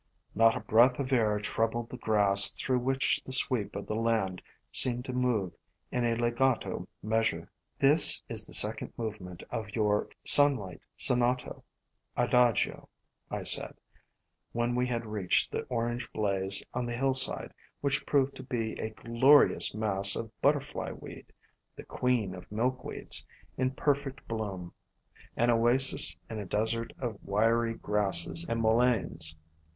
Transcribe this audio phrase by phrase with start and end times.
[0.33, 4.41] Not a breath of air troubled the grass through which the sweep of the land
[4.71, 5.53] seemed to move
[5.91, 11.61] in a legato measure "This is the second movement of your Sunlight Sonato,
[12.17, 12.89] Adagio,"
[13.29, 13.75] I said,
[14.53, 18.89] when we had reached the orange blaze on the hillside, which proved to be a
[18.89, 21.33] glo rious mass of But 234 FLOWERS OF THE SUN terfly Weed,
[21.75, 23.25] the queen of Milkweeds,
[23.55, 24.73] in perfect bloom,—
[25.37, 29.35] an oasis in a desert of wiry grasses and Mulleins.